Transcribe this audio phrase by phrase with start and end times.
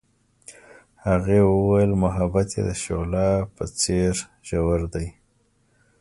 [1.07, 4.13] هغې وویل محبت یې د شعله په څېر
[4.47, 5.07] ژور دی.